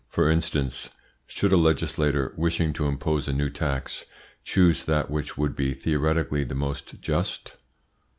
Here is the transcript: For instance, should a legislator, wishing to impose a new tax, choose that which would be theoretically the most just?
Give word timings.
For 0.09 0.31
instance, 0.31 0.89
should 1.27 1.51
a 1.51 1.57
legislator, 1.57 2.33
wishing 2.35 2.73
to 2.73 2.87
impose 2.87 3.27
a 3.27 3.33
new 3.33 3.51
tax, 3.51 4.03
choose 4.43 4.85
that 4.85 5.11
which 5.11 5.37
would 5.37 5.55
be 5.55 5.75
theoretically 5.75 6.43
the 6.43 6.55
most 6.55 6.99
just? 7.01 7.57